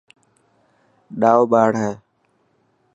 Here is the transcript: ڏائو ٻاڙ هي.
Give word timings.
ڏائو 1.21 1.43
ٻاڙ 1.51 1.71
هي. 1.81 1.91